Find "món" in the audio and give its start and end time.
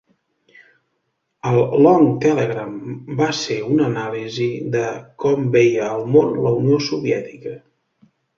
6.17-6.33